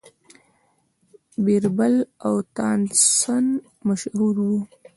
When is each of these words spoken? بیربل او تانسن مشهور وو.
بیربل 1.43 1.93
او 2.25 2.33
تانسن 2.57 3.45
مشهور 3.87 4.35
وو. 4.45 4.57